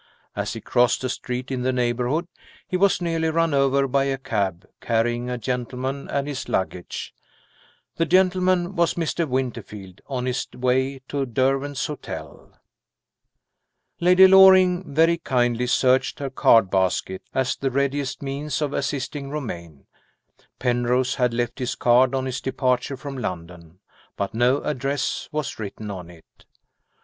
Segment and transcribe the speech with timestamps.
[0.35, 2.27] As he crossed a street in the neighborhood,
[2.67, 7.13] he was nearly run over by a cab, carrying a gentleman and his luggage.
[7.97, 9.29] The gentleman was Mr.
[9.29, 12.51] Winterfield, on his way to Derwent's Hotel.
[13.99, 19.85] Lady Loring very kindly searched her card basket, as the readiest means of assisting Romayne.
[20.57, 23.77] Penrose had left his card, on his departure from London,
[24.17, 26.45] but no address was written on it.